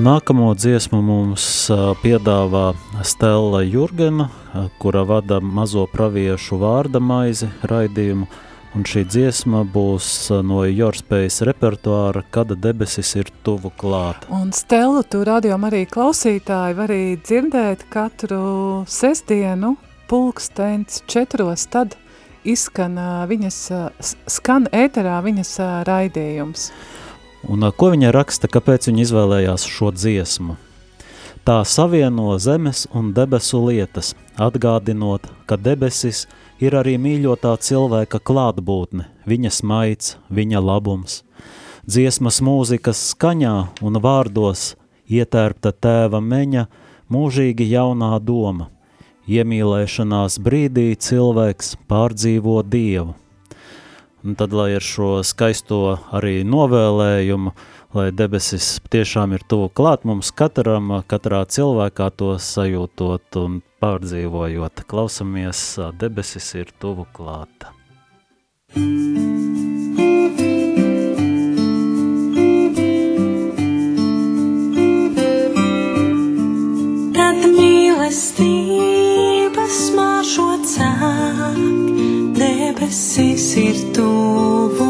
Nākamo 0.00 0.48
dziesmu 0.56 0.98
mums 1.04 1.44
piedāvā 2.02 2.72
Stela 3.04 3.60
Jurgena, 3.62 4.28
kura 4.80 5.04
vada 5.06 5.40
mazo 5.40 5.84
praviešu 5.92 6.58
vārda 6.58 7.02
maizi 7.04 7.50
raidījumu, 7.68 8.26
un 8.74 8.86
šī 8.88 9.04
dziesma 9.06 9.62
būs 9.74 10.08
no 10.46 10.64
Jorspējas 10.66 11.42
repertuāra, 11.46 12.24
kad 12.34 12.54
debesis 12.58 13.12
ir 13.20 13.30
tuvu 13.46 13.70
klāt. 13.78 14.26
Un 14.32 14.50
Stelu, 14.56 15.04
tu 15.06 15.22
radiom 15.26 15.68
arī 15.68 15.84
klausītāji 15.90 16.78
var 16.80 16.90
arī 16.90 17.18
dzirdēt 17.20 17.86
katru 17.92 18.84
sestdienu 18.90 19.76
pulkstens 20.10 21.04
četros, 21.06 21.68
tad 21.70 21.94
izskan 22.44 22.98
viņas, 23.30 23.60
skan 24.40 24.68
ēterā 24.72 25.20
viņas 25.24 25.56
raidījums. 25.88 26.70
Un 27.44 27.64
ko 27.76 27.90
viņa 27.92 28.12
raksta, 28.14 28.48
kāpēc 28.48 28.88
viņa 28.88 29.02
izvēlējās 29.04 29.66
šo 29.68 29.90
dziesmu? 29.92 30.56
Tā 31.44 31.58
savieno 31.68 32.38
zemes 32.40 32.86
un 32.96 33.10
debesu 33.12 33.58
lietas, 33.66 34.14
atgādinot, 34.40 35.26
ka 35.44 35.58
debesis 35.60 36.22
ir 36.56 36.72
arī 36.78 36.94
mīļotā 36.96 37.52
cilvēka 37.60 38.22
klātbūtne, 38.24 39.10
viņa 39.28 39.50
smaids, 39.52 40.14
viņa 40.32 40.62
labums. 40.64 41.20
Dziesmas 41.84 42.40
mūzikas 42.40 43.02
skaņā 43.10 43.56
un 43.84 44.00
vārdos 44.00 44.70
ietērpta 45.12 45.74
tēva 45.76 46.22
meņa 46.24 46.64
mūžīgi 47.12 47.66
jaunā 47.74 48.14
doma. 48.24 48.70
Iemīlēšanās 49.28 50.38
brīdī 50.40 50.94
cilvēks 50.96 51.76
pārdzīvo 51.88 52.62
Dievu. 52.64 53.12
Un 54.24 54.32
tad, 54.40 54.56
lai 54.56 54.72
ar 54.72 54.80
šo 54.80 55.20
skaisto 55.20 56.00
arī 56.16 56.48
novēlējumu, 56.48 57.52
lai 57.92 58.08
debesis 58.08 58.80
tiešām 58.88 59.36
ir 59.36 59.44
tuvu 59.44 59.68
klāt 59.68 60.08
mums 60.08 60.32
katram, 60.32 61.04
katrā 61.04 61.44
cilvēkā 61.44 62.08
to 62.16 62.40
sajūtot 62.40 63.36
un 63.42 63.60
pārdzīvojot, 63.84 64.88
klausamies, 64.88 65.76
debesis 66.00 66.48
ir 66.56 66.72
tuvu 66.80 67.04
klāta. 67.12 67.68
Tad 77.12 77.44
mīlestības 77.60 79.92
maršo 80.00 80.48
cāk, 80.72 81.83
debesis 82.74 83.54
ir 83.56 83.76
tuvu 83.94 84.86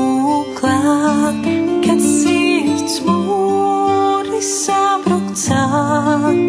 klāt, 0.57 1.44
kad 1.85 2.01
sirds 2.01 3.03
mūri 3.05 4.40
sabruk 4.40 5.35
cāk, 5.37 6.40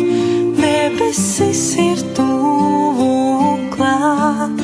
debesis 0.56 1.66
ir 1.82 2.04
tuvu 2.16 3.10
klāt, 3.76 4.64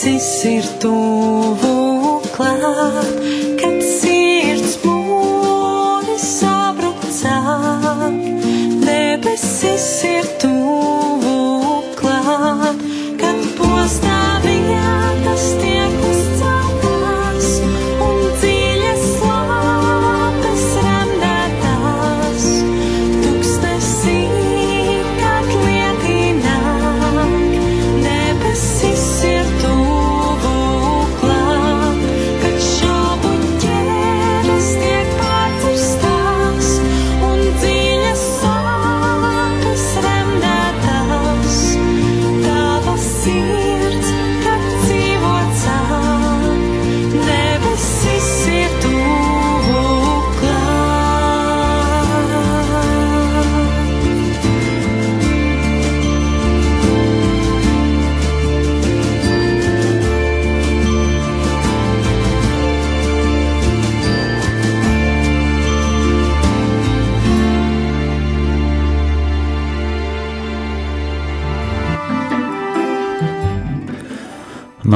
debesis 0.00 0.44
ir 0.44 0.64
tuvu 0.80 1.69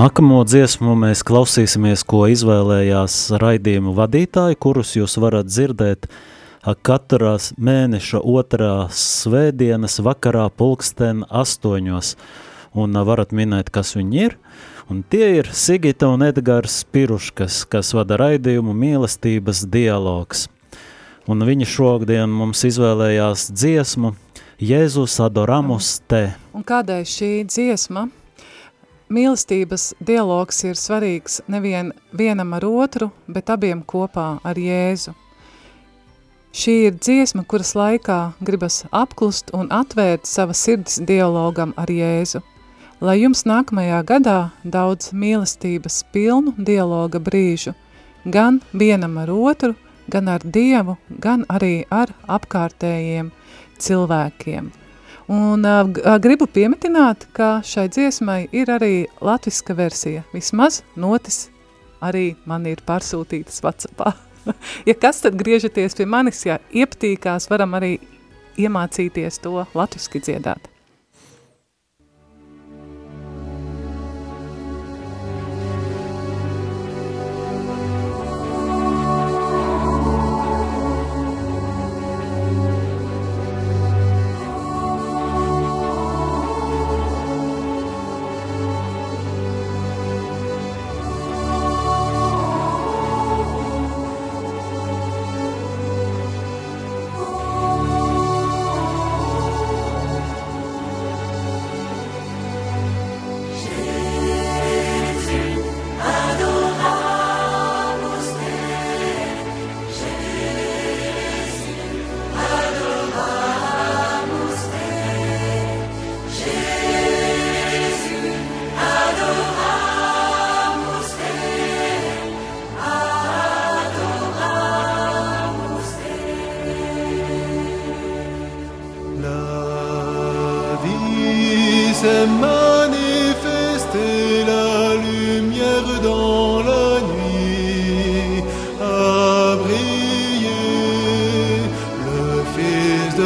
Nākamo 0.05 0.43
dziesmu 0.45 0.93
mēs 1.01 1.23
klausīsimies, 1.25 2.03
ko 2.05 2.27
izvēlējās 2.29 3.15
raidījumu 3.41 3.95
vadītāji, 3.97 4.59
kurus 4.61 4.91
jūs 4.99 5.15
varat 5.23 5.47
dzirdēt 5.49 6.11
katrās 6.85 7.47
mēneša 7.57 8.19
otrā 8.21 8.91
svētdienas 8.93 10.03
vakarā 10.05 10.43
pulksten 10.53 11.23
astoņos. 11.25 12.11
Un 12.77 12.99
varat 13.09 13.33
minēt, 13.33 13.71
kas 13.73 13.95
viņi 13.97 14.21
ir. 14.27 14.37
Un 14.93 15.01
tie 15.09 15.39
ir 15.39 15.49
Sigita 15.57 16.11
un 16.13 16.27
Edgars 16.27 16.83
Piruškas, 16.85 17.63
kas 17.65 17.95
vada 17.97 18.19
raidījumu 18.21 18.75
mīlestības 18.77 19.63
dialogs. 19.73 20.51
Un 21.25 21.47
viņi 21.49 21.71
šodien 21.79 22.29
mums 22.29 22.67
izvēlējās 22.69 23.47
dziesmu 23.57 24.13
Jēzus 24.61 25.17
adoramus 25.25 25.95
te. 26.05 26.27
Un 26.53 26.67
kādēļ 26.67 27.09
šī 27.09 27.31
dziesma? 27.49 28.05
Mīlestības 29.15 29.93
dialogs 30.03 30.57
ir 30.65 30.79
svarīgs 30.81 31.37
nevien 31.53 31.93
vienam 32.19 32.55
ar 32.57 32.65
otru, 32.67 33.11
bet 33.29 33.53
abiem 33.53 33.85
kopā 33.87 34.41
ar 34.43 34.59
Jēzu. 34.59 35.13
Šī 36.55 36.75
ir 36.89 36.97
dziesma, 36.97 37.45
kuras 37.47 37.75
laikā 37.79 38.19
gribas 38.49 38.81
apklust 38.91 39.53
un 39.55 39.71
atvērt 39.75 40.27
savas 40.27 40.65
sirds 40.67 40.99
dialogam 41.07 41.77
ar 41.79 41.93
Jēzu. 41.95 42.43
Lai 43.05 43.19
jums 43.21 43.45
nākamajā 43.47 44.03
gadā 44.09 44.39
daudz 44.65 45.13
mīlestības 45.13 46.03
pilnu 46.15 46.55
dialoga 46.59 47.21
brīžu, 47.23 47.75
gan 48.25 48.63
vienam 48.73 49.19
ar 49.23 49.31
otru, 49.31 49.75
gan 50.11 50.33
ar 50.33 50.43
Dievu, 50.43 50.97
gan 51.21 51.47
arī 51.53 51.85
ar 51.91 52.11
apkārtējiem 52.27 53.31
cilvēkiem. 53.79 54.73
Un 55.33 55.65
uh, 55.65 56.19
gribu 56.21 56.45
piemetināt, 56.51 57.25
ka 57.33 57.63
šai 57.65 57.87
dziesmai 57.89 58.43
ir 58.53 58.69
arī 58.69 59.07
latviska 59.25 59.77
versija. 59.77 60.25
Vismaz 60.35 60.83
notis 61.01 61.47
arī 62.05 62.35
man 62.45 62.67
ir 62.69 62.83
pārsūtītas 62.85 63.63
Whatsappā. 63.65 64.13
ja 64.89 64.95
kas, 65.01 65.23
tad 65.25 65.39
griežaties 65.41 65.97
pie 65.97 66.05
manis, 66.05 66.45
ja 66.45 66.59
iepatīkās, 66.73 67.49
varam 67.49 67.73
arī 67.81 67.97
iemācīties 68.61 69.41
to 69.41 69.65
latviski 69.73 70.21
dziedāt. 70.21 70.74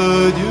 Dieu 0.08 0.47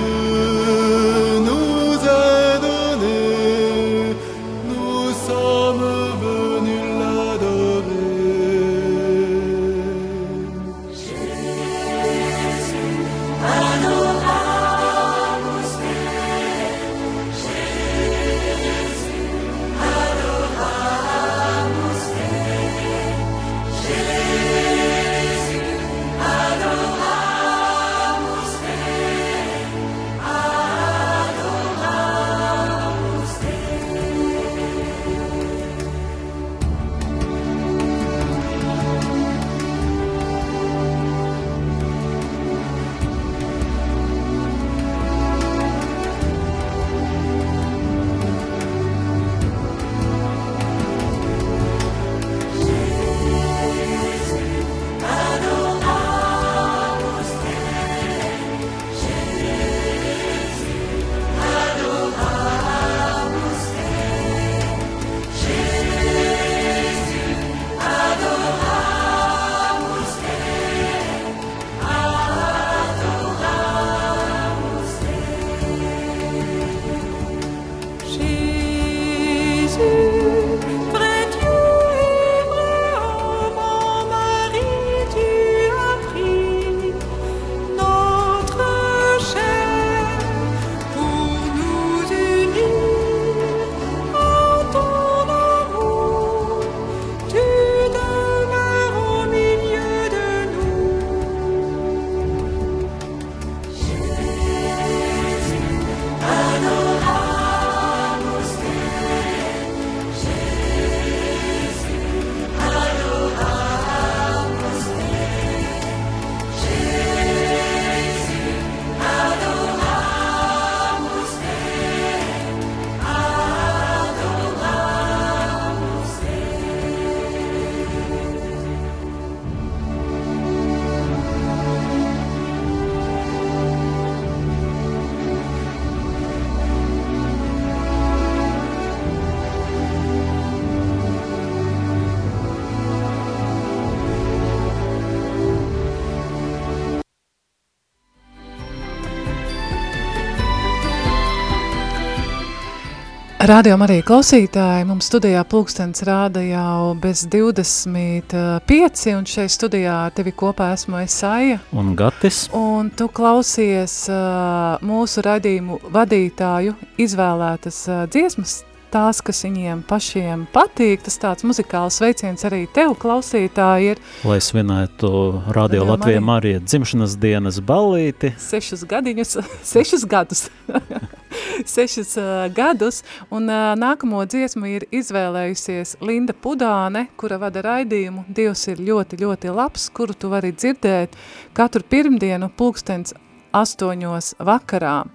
Radio 153.47 153.77
Marija 153.79 154.03
klausītāji, 154.03 154.83
mums 154.89 155.07
studijā 155.07 155.39
pulkstens 155.47 156.03
rāda 156.03 156.41
jau 156.43 156.89
bez 156.99 157.21
25, 157.31 159.05
un 159.15 159.23
šeit 159.23 159.53
studijā 159.53 159.95
tevi 160.17 160.33
kopā 160.35 160.73
esmu 160.75 160.99
Esaija. 161.05 161.61
Un 161.71 161.93
Gatis. 161.95 162.41
Un 162.51 162.91
tu 162.91 163.07
klausies 163.07 163.95
uh, 164.11 164.75
mūsu 164.83 165.23
radījumu 165.23 165.79
vadītāju 165.95 166.75
izvēlētas 166.99 167.85
uh, 167.87 168.03
dziesmas 168.11 168.65
tās, 168.93 169.19
kas 169.25 169.43
viņiem 169.45 169.83
pašiem 169.87 170.45
patīk, 170.53 171.03
tas 171.05 171.19
tāds 171.21 171.45
muzikāls 171.47 171.99
veiciens 172.03 172.45
arī 172.47 172.63
tev, 172.73 172.95
klausītāji, 173.01 173.93
ir. 173.93 174.01
Lai 174.27 174.39
svinētu 174.43 175.09
Radio 175.55 175.85
Latvijā 175.87 176.21
Marija 176.23 176.61
dzimšanas 176.63 177.17
dienas 177.21 177.59
ballīti. 177.63 178.33
Sešus 178.41 178.85
gadiņus, 178.89 179.37
sešus 179.73 180.07
gadus. 180.09 180.47
sešus 181.75 182.15
uh, 182.17 182.47
gadus, 182.55 183.03
un 183.29 183.49
uh, 183.51 183.73
nākamo 183.79 184.23
dziesmu 184.29 184.71
ir 184.71 184.87
izvēlējusies 184.95 185.97
Linda 186.05 186.35
Pudāne, 186.35 187.07
kura 187.19 187.39
vada 187.41 187.63
raidījumu. 187.65 188.25
Dievs 188.27 188.67
ir 188.71 188.81
ļoti, 188.83 189.21
ļoti 189.23 189.53
labs, 189.53 189.89
kuru 189.93 190.15
tu 190.17 190.31
vari 190.33 190.53
dzirdēt 190.55 191.17
katru 191.57 191.83
pirmdienu 191.87 192.51
pulkstens 192.57 193.15
astoņos 193.55 194.35
vakarām. 194.43 195.11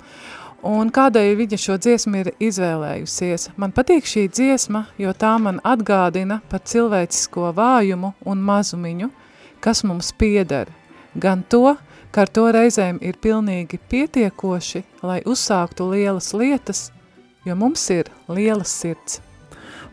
Un 0.63 0.93
kādēļ 0.95 1.33
viņa 1.41 1.59
šo 1.59 1.75
dziesmu 1.83 2.21
ir 2.21 2.29
izvēlējusies? 2.39 3.49
Man 3.59 3.73
patīk 3.75 4.07
šī 4.07 4.29
dziesma, 4.31 4.85
jo 4.95 5.11
tā 5.11 5.33
man 5.43 5.59
atgādina 5.67 6.39
par 6.51 6.63
cilvēcisko 6.63 7.49
vājumu 7.57 8.13
un 8.23 8.45
mazumiņu, 8.47 9.09
kas 9.59 9.83
mums 9.83 10.13
pieder. 10.15 10.71
Gan 11.19 11.43
to, 11.51 11.75
ka 12.15 12.23
ar 12.23 12.31
to 12.31 12.45
reizēm 12.55 13.01
ir 13.03 13.19
pilnīgi 13.19 13.81
pietiekoši, 13.91 14.85
lai 15.03 15.19
uzsāktu 15.27 15.89
lielas 15.91 16.31
lietas, 16.31 16.85
jo 17.43 17.59
mums 17.59 17.83
ir 17.91 18.13
lielas 18.31 18.71
sirds. 18.71 19.19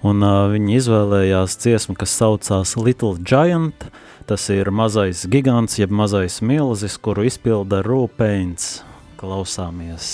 Un 0.06 0.22
uh, 0.22 0.46
viņi 0.54 0.78
izvēlējās 0.78 1.58
dziesmu, 1.66 1.98
kas 1.98 2.14
saucās 2.22 2.76
Little 2.78 3.18
Giant, 3.26 3.90
tas 4.30 4.46
ir 4.54 4.70
mazais 4.70 5.26
gigants, 5.34 5.82
jeb 5.82 5.90
mazais 5.90 6.40
milzis, 6.46 7.02
kuru 7.02 7.26
izpilda 7.28 7.82
Rūpēns. 7.90 8.70
Klausāmies! 9.20 10.14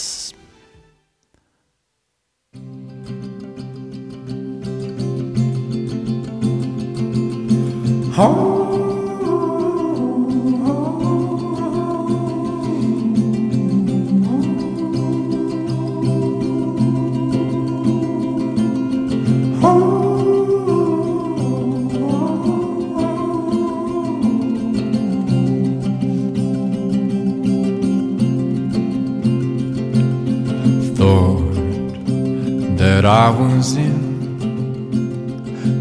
That 32.78 33.03
I 33.05 33.30
was 33.30 33.76
in 33.76 33.99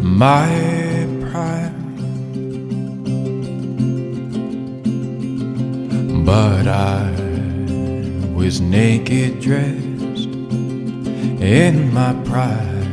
my 0.03 0.64
was 8.45 8.61
naked, 8.61 9.39
dressed 9.39 10.29
in 11.41 11.91
my 11.91 12.13
pride. 12.25 12.85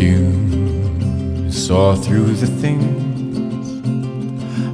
You 0.00 1.48
saw 1.48 1.94
through 1.94 2.34
the 2.34 2.48
things 2.60 3.86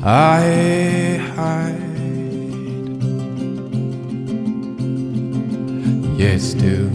I 0.02 1.18
hide. 1.36 1.74
Yet 6.18 6.40
still, 6.40 6.90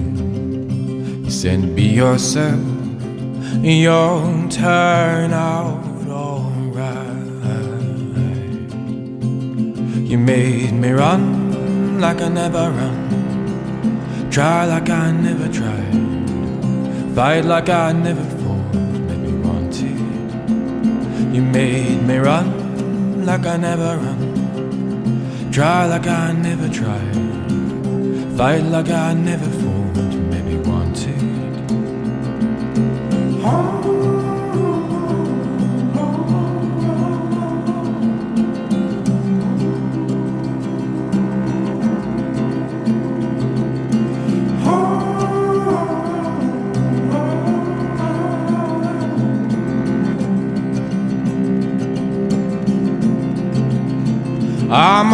you 1.26 1.30
said 1.30 1.76
be 1.76 1.84
yourself, 1.84 2.60
you'll 3.62 4.50
turn 4.50 5.32
out 5.32 5.83
You 10.14 10.20
made 10.20 10.74
me 10.74 10.91
run 10.91 11.99
like 11.99 12.22
I 12.22 12.28
never 12.30 12.70
run, 12.70 14.30
try 14.30 14.64
like 14.66 14.88
I 14.88 15.11
never 15.11 15.51
tried, 15.51 17.16
fight 17.16 17.45
like 17.45 17.70
I 17.70 17.93
never 17.93 18.24
fought, 18.24 18.76
maybe 18.76 19.32
wanted. 19.34 19.97
You 21.34 21.41
made 21.41 22.03
me 22.03 22.18
run 22.18 23.26
like 23.26 23.47
I 23.47 23.57
never 23.57 23.97
run, 23.97 25.49
try 25.51 25.88
like 25.88 26.05
I 26.05 26.32
never 26.34 26.70
tried. 26.70 27.16
Fight 28.38 28.66
like 28.66 28.91
I 28.91 29.16
never 29.16 29.49
fought, 29.49 29.62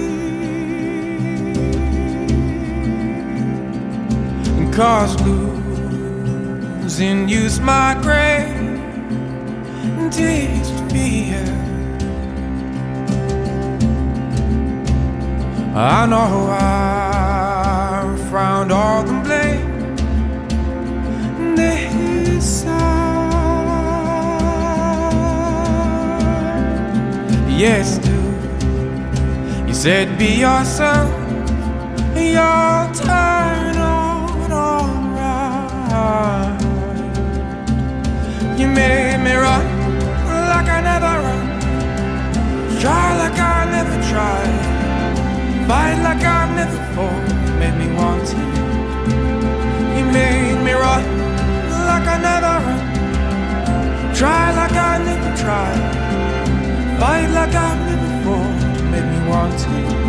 Cause 4.74 5.14
losing 5.20 7.28
you's 7.28 7.60
my 7.60 7.94
greatest 8.02 8.72
fear. 10.90 11.44
I 15.76 16.04
know 16.06 16.48
I 16.50 18.16
found 18.28 18.72
all 18.72 19.01
Yes, 27.62 27.94
dude. 27.98 28.18
You 29.68 29.72
said 29.72 30.18
be 30.18 30.34
yourself, 30.46 31.08
you'll 32.16 32.90
turn 32.98 33.76
out 33.78 34.50
alright. 34.50 36.60
You 38.58 38.66
made 38.66 39.18
me 39.22 39.34
run 39.34 39.64
like 40.50 40.68
I 40.76 40.80
never 40.90 41.14
run, 41.22 41.46
try 42.80 43.06
like 43.22 43.38
I 43.38 43.40
never 43.70 43.96
tried, 44.10 44.54
fight 45.68 45.98
like 46.02 46.24
I've 46.24 46.50
never 46.56 46.80
fought. 46.96 47.28
Made 47.60 47.76
me 47.78 47.86
want 47.94 48.26
to. 48.26 48.36
You 49.96 50.04
made 50.10 50.58
me 50.66 50.72
run 50.72 51.04
like 51.86 52.08
I 52.08 52.16
never 52.28 52.54
run, 52.66 52.82
try 54.12 54.50
like 54.50 54.72
I 54.72 54.98
never 54.98 55.30
tried, 55.36 56.01
fight 57.03 57.28
like 57.38 57.53
I've 57.53 57.80
never 57.88 58.09
before 58.16 58.50
Made 58.92 59.07
me 59.12 59.18
want 59.28 59.59
to. 59.64 60.03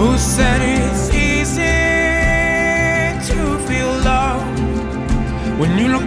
Who 0.00 0.16
said 0.16 0.62
it's 0.62 0.79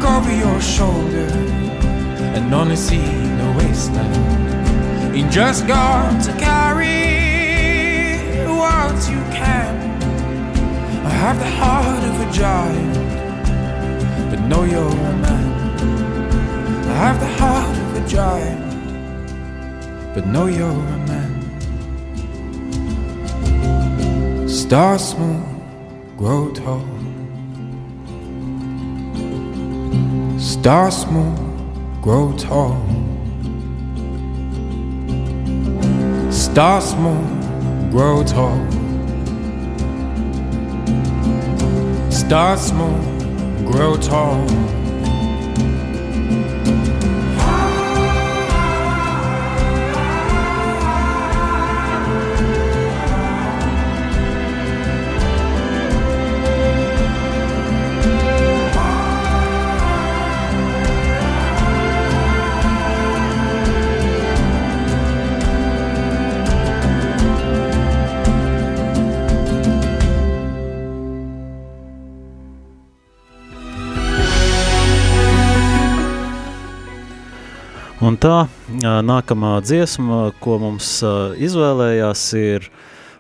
look 0.04 0.12
over 0.12 0.36
your 0.36 0.60
shoulder 0.62 1.30
and 2.36 2.54
only 2.54 2.76
see 2.76 2.98
the 2.98 3.54
wasteland? 3.58 5.16
You 5.16 5.30
just 5.30 5.66
got 5.68 6.22
to 6.24 6.32
carry 6.34 6.88
what 8.46 8.96
you 9.10 9.22
can 9.38 9.74
I 11.06 11.10
have 11.10 11.40
the 11.40 11.50
heart 11.50 12.04
of 12.04 12.20
a 12.28 12.32
giant, 12.32 12.94
but 14.30 14.40
know 14.48 14.64
you're 14.64 14.88
a 14.88 15.16
man. 15.26 15.50
I 16.88 16.94
have 17.06 17.20
the 17.20 17.32
heart 17.40 17.78
of 17.78 17.96
a 18.04 18.08
giant, 18.08 18.62
but 20.14 20.28
know 20.28 20.48
you're 20.48 20.70
a 20.70 20.98
man. 21.12 21.32
Start 24.50 25.02
small, 25.02 25.44
grow 26.18 26.52
tall. 26.52 26.93
Start 30.64 30.94
small, 30.94 31.36
grow 32.02 32.32
tall. 32.38 32.78
Start 36.32 36.84
small, 36.84 37.22
grow 37.92 38.24
tall. 38.24 38.66
Start 42.10 42.60
small, 42.60 42.98
grow 43.66 43.98
tall. 43.98 44.48
Tā 78.24 78.48
nākamā 79.04 79.58
dziesma, 79.66 80.32
ko 80.40 80.58
mums 80.62 80.96
izvēlējās, 81.44 82.24
ir 82.40 82.72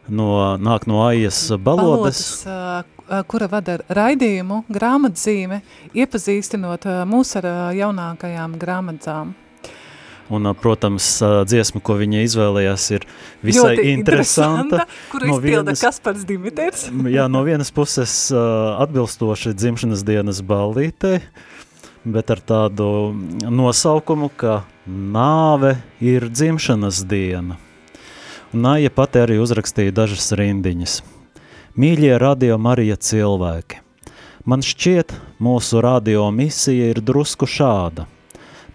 no, 0.07 0.55
nāk 0.61 0.87
no 0.87 1.03
Aijas 1.07 1.45
balodas. 1.59 2.43
balodas 2.45 2.89
kura 3.27 3.49
vada 3.51 3.77
raidījumu 3.93 4.63
grāmatzīme, 4.71 5.61
iepazīstinot 5.93 6.87
mūs 7.09 7.35
ar 7.41 7.49
jaunākajām 7.75 8.57
grāmatām. 8.61 9.33
Un, 10.33 10.47
protams, 10.55 11.05
dziesma, 11.45 11.81
ko 11.83 11.97
viņa 11.99 12.21
izvēlējās, 12.25 12.85
ir 12.95 13.03
visai 13.43 13.73
Ļoti 13.75 13.89
interesanta. 13.91 14.85
Kuru 15.11 15.27
no 15.27 15.35
izpilda 15.35 15.65
vienas, 15.67 15.83
Kaspars 15.83 16.23
Dimiters. 16.25 16.85
jā, 17.11 17.27
no 17.29 17.43
vienas 17.45 17.73
puses 17.75 18.15
atbilstoši 18.31 19.51
dzimšanas 19.59 20.05
dienas 20.07 20.39
ballītei, 20.47 21.19
bet 22.07 22.31
ar 22.33 22.39
tādu 22.39 22.87
nosaukumu, 23.51 24.31
ka 24.31 24.61
nāve 24.87 25.77
ir 26.01 26.27
dzimšanas 26.29 27.03
diena. 27.07 27.57
Un 28.53 28.67
Nāja 28.67 28.91
pati 28.93 29.17
arī 29.23 29.39
uzrakstīja 29.41 29.93
dažas 29.95 30.29
rindiņas. 30.37 30.99
Mīļie 31.73 32.11
radio 32.21 32.59
Marija 32.61 32.99
cilvēki, 33.01 33.79
man 34.45 34.61
šķiet, 34.61 35.15
mūsu 35.41 35.81
radio 35.81 36.27
misija 36.29 36.91
ir 36.91 37.01
drusku 37.01 37.49
šāda. 37.49 38.05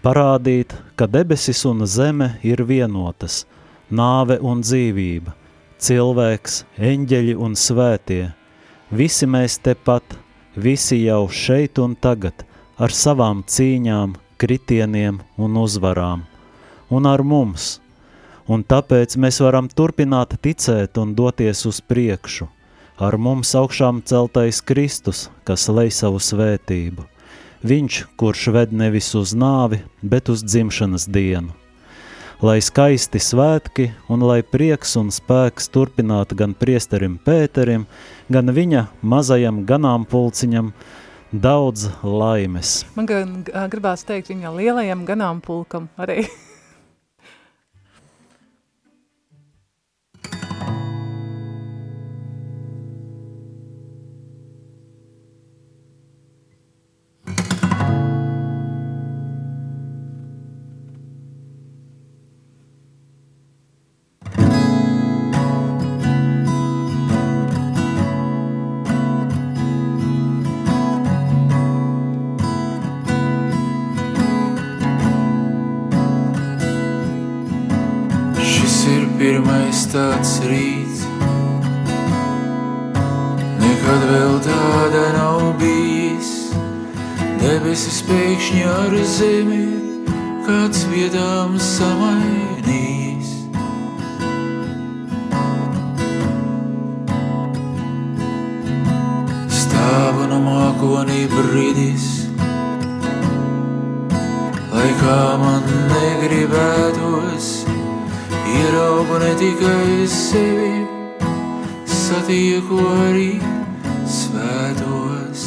Parādīt, 0.03 0.75
ka 0.99 1.07
debesis 1.07 1.63
un 1.67 1.85
zeme 1.87 2.33
ir 2.43 2.65
vienotas, 2.67 3.45
nāve 3.87 4.35
un 4.43 4.59
dzīvība, 4.67 5.31
cilvēks, 5.79 6.63
eņģeļi 6.75 7.35
un 7.39 7.55
svētie. 7.55 8.33
Visi 8.91 9.27
mēs 9.27 9.61
tepat, 9.63 10.03
visi 10.55 11.05
jau 11.05 11.27
šeit 11.31 11.79
un 11.79 11.95
tagad, 11.95 12.43
ar 12.75 12.91
savām 12.91 13.45
cīņām, 13.47 14.17
kritieniem 14.39 15.19
un 15.37 15.59
uzvarām, 15.59 16.23
un 16.89 17.05
ar 17.09 17.23
mums, 17.23 17.77
un 18.47 18.63
tāpēc 18.63 19.17
mēs 19.19 19.41
varam 19.43 19.69
turpināt 19.69 20.37
ticēt 20.41 20.97
un 21.01 21.13
doties 21.17 21.65
uz 21.69 21.81
priekšu, 21.85 22.47
ar 22.97 23.17
mums 23.17 23.53
augšām 23.55 24.01
celtais 24.09 24.63
Kristus, 24.65 25.27
kas 25.47 25.67
lej 25.69 25.93
savu 26.01 26.19
svētību, 26.23 27.05
viņš, 27.63 28.03
kurš 28.19 28.49
ved 28.55 28.75
nevis 28.75 29.13
uz 29.15 29.35
nāvi, 29.35 29.83
bet 30.01 30.31
uz 30.33 30.43
dzimšanas 30.43 31.07
dienu. 31.11 31.55
Lai 32.39 32.61
skaisti 32.63 33.19
svētki 33.19 33.89
un 34.07 34.21
lai 34.23 34.39
prieks 34.47 34.93
un 34.95 35.09
spēks 35.11 35.67
turpinātu 35.73 36.37
gan 36.39 36.53
priesterim 36.55 37.17
Pēterim, 37.19 37.83
gan 38.31 38.53
viņa 38.55 38.85
mazajam 39.03 39.65
ganāmpulciņam, 39.67 40.71
daudz 41.31 41.87
laimes. 42.03 42.83
Man 42.97 43.09
gan 43.09 43.39
gribās 43.69 44.05
teikt 44.07 44.31
viņa 44.33 44.53
lielajam 44.55 45.05
ganāmpulkam 45.07 45.89
arī. 46.01 46.25
tāds 79.89 80.35
rīts. 80.45 81.01
Nekad 83.59 84.03
vēl 84.11 84.35
tāda 84.45 85.03
nav 85.15 85.41
bijis. 85.61 86.29
Debesis 87.41 88.01
pēkšņi 88.05 88.61
ar 88.69 88.93
zemi 89.15 89.63
kāds 90.45 90.83
vietām 90.91 91.55
samainījis. 91.61 93.31
Stāvu 99.61 100.29
no 100.29 100.39
mākonī 100.45 101.23
brīdis, 101.33 102.07
lai 104.69 104.89
kā 105.01 105.19
man 105.41 105.73
negribētos 105.95 107.51
Ieraugu 108.49 109.17
ne 109.21 109.29
tikai 109.37 110.07
sevi, 110.09 110.87
satieku 111.85 112.79
arī 113.03 113.31
svētos. 114.09 115.43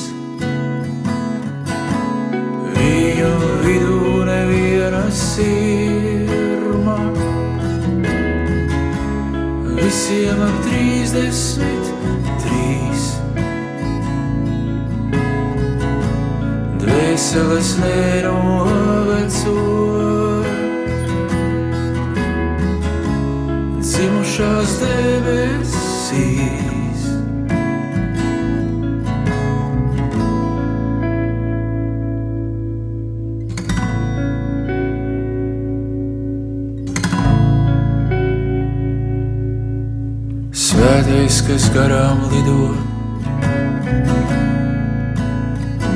Viņu 2.76 3.32
vidū 3.64 4.12
neviena 4.28 5.05
sirma, 5.11 6.98
visiem 9.80 10.44
ap 10.46 10.61
trīsdesmit 10.68 11.90
trīs. 12.44 13.09
Dvēseles 16.84 17.74
nenovecoja. 17.82 18.72
Dzimušās 24.43 24.72
debesīs. 24.82 26.22
Svētais, 40.53 41.43
kas 41.47 41.68
garām 41.74 42.26
lido, 42.32 42.74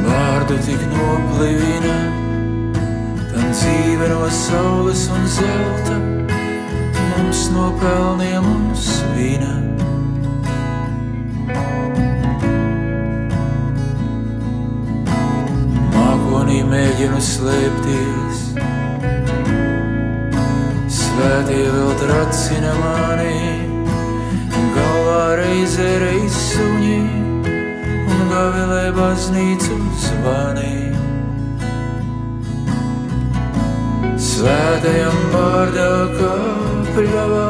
vārdu 0.06 0.58
tik 0.66 0.82
noplivina, 0.94 1.96
tam 3.32 3.48
dzīve 3.54 4.12
no 4.14 4.28
saules 4.30 5.08
un 5.10 5.26
zelta 5.38 6.15
mums 7.26 7.50
no 7.50 7.72
pelniem 7.80 8.44
un 8.46 8.66
svina. 8.78 9.54
Mākonī 15.94 16.60
mēģinu 16.70 17.18
slēpties, 17.30 18.44
svētie 20.98 21.64
vēl 21.74 21.92
tracina 22.04 22.74
mani, 22.78 23.34
galvā 24.76 25.26
reizē 25.42 25.90
reiz 26.04 26.40
suņi, 26.52 27.00
gavilē 28.30 28.84
baznīcu 28.94 29.80
zvanī. 30.06 30.74
Svētajam 34.30 35.22
vārdā 35.32 35.90
kāpļavā. 36.96 37.46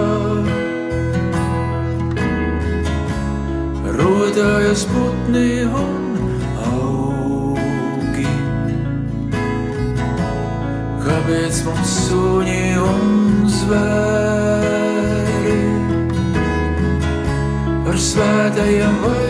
Rodājas 3.97 4.82
putni 4.90 5.51
un 5.70 6.03
augi. 6.66 8.26
Kāpēc 11.05 11.55
mums 11.68 11.92
suņi 12.09 12.64
un 12.88 13.07
zvēri? 13.61 15.61
Par 17.86 17.97
svētajiem 18.11 19.01
vairāk 19.05 19.26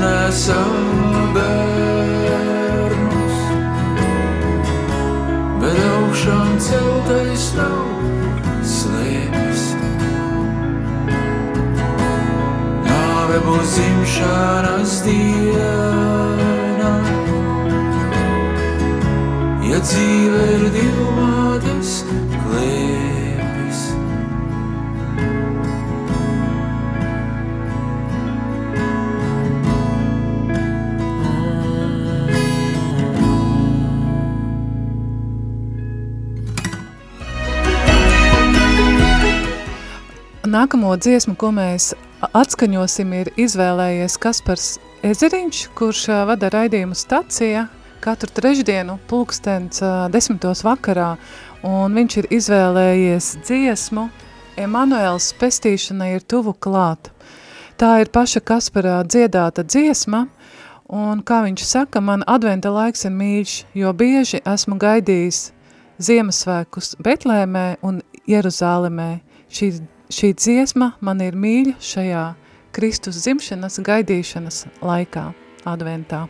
iznesa 0.00 0.56
bērnus, 1.34 2.54
bet 5.60 5.76
augšām 5.88 6.54
celtais 6.64 7.44
nav 7.58 7.84
slēpis. 8.64 9.66
Nāve 12.86 13.42
būs 13.44 13.68
dzimšanas 13.76 14.96
diena, 15.04 16.94
ja 19.68 19.78
dzīve 19.84 20.40
ir 20.56 20.66
divmātes 20.78 21.39
Nākamo 40.50 40.96
dziesmu, 40.98 41.36
ko 41.38 41.52
mēs 41.54 41.92
atskaņosim, 42.34 43.10
ir 43.14 43.28
izvēlējies 43.38 44.16
Kaspars 44.18 44.64
Ezeriņš, 45.06 45.58
kurš 45.78 46.00
vada 46.26 46.48
raidījumu 46.50 46.96
stacija 46.98 47.68
katru 48.02 48.32
trešdienu 48.34 48.96
pulkstens 49.06 49.78
desmitos 50.10 50.64
vakarā, 50.66 51.12
un 51.62 51.94
viņš 51.94 52.16
ir 52.22 52.28
izvēlējies 52.38 53.28
dziesmu 53.44 54.08
Emanuēls 54.58 55.28
pestīšanai 55.38 56.16
ir 56.16 56.26
tuvu 56.26 56.56
klāt. 56.58 57.12
Tā 57.78 57.92
ir 58.02 58.10
paša 58.10 58.42
Kasparā 58.42 58.96
dziedāta 59.06 59.62
dziesma, 59.62 60.24
un 60.90 61.22
kā 61.22 61.44
viņš 61.46 61.68
saka, 61.68 62.02
man 62.02 62.26
adventa 62.26 62.74
laiks 62.74 63.06
ir 63.06 63.14
mīļš, 63.14 63.54
jo 63.84 63.94
bieži 63.94 64.42
esmu 64.42 64.80
gaidījis 64.82 65.44
Ziemassvētkus 66.02 66.96
Betlēmē 66.98 67.68
un 67.86 68.02
Jeruzālemē. 68.26 69.10
Šī 69.46 69.72
Šī 70.10 70.32
dziesma 70.34 70.88
man 71.06 71.20
ir 71.22 71.36
mīļa 71.38 71.76
šajā 71.86 72.22
Kristus 72.74 73.20
dzimšanas 73.22 73.78
gaidīšanas 73.86 74.64
laikā, 74.82 75.28
adventā. 75.70 76.24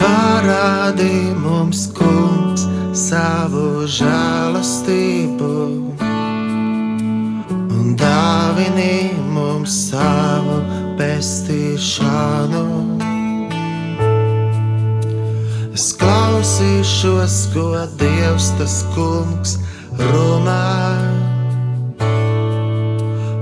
Parādi 0.00 1.12
mums, 1.44 1.84
kungs, 1.92 2.64
savu 2.96 3.84
žēlastību 3.84 5.87
dāvini 8.58 9.14
mums 9.30 9.70
savu 9.90 10.58
pestīšanu. 10.98 12.64
Es 15.74 15.92
klausīšos, 15.94 17.36
ko 17.54 17.86
Dievs 18.00 18.50
tas 18.58 18.82
kungs 18.96 19.58
runā, 19.94 20.98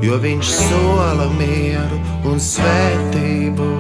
jo 0.05 0.19
viņš 0.21 0.53
sola 0.53 1.31
mieru 1.39 2.01
un 2.29 2.37
svētību 2.37 3.71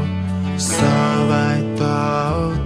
savai 0.56 1.60
tautai. 1.76 2.65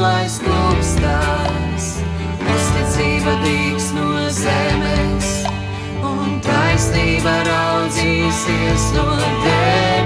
Lai 0.00 0.24
sklūpstās. 0.30 1.88
Uzticība 2.54 3.34
dīks 3.44 3.90
no 3.96 4.08
zemes, 4.34 5.30
un 6.02 6.40
taisnība 6.44 7.36
raudzīsies 7.50 8.88
no 8.96 9.08
debesīm. 9.18 10.03